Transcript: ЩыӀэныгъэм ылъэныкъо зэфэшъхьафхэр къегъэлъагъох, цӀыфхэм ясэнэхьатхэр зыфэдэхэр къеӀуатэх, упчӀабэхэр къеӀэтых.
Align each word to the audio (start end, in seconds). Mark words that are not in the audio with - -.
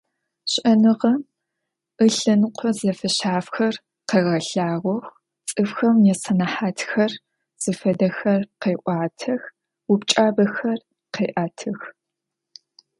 ЩыӀэныгъэм 0.51 1.19
ылъэныкъо 2.05 2.69
зэфэшъхьафхэр 2.79 3.75
къегъэлъагъох, 4.09 5.05
цӀыфхэм 5.49 5.95
ясэнэхьатхэр 6.13 7.11
зыфэдэхэр 7.61 8.41
къеӀуатэх, 8.61 9.41
упчӀабэхэр 9.91 10.79
къеӀэтых. 11.13 11.79